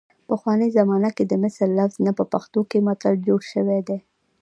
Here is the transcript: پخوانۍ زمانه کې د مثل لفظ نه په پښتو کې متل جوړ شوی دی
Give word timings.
پخوانۍ 0.27 0.69
زمانه 0.77 1.09
کې 1.15 1.23
د 1.27 1.33
مثل 1.43 1.67
لفظ 1.79 1.97
نه 2.05 2.11
په 2.17 2.23
پښتو 2.33 2.59
کې 2.69 2.77
متل 2.87 3.13
جوړ 3.27 3.41
شوی 3.51 3.79
دی 3.87 3.97